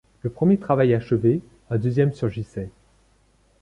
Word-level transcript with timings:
Un 0.25 0.29
premier 0.29 0.57
travail 0.57 0.95
achevé, 0.95 1.41
un 1.69 1.77
deuxième 1.77 2.11
surgissait. 2.11 2.71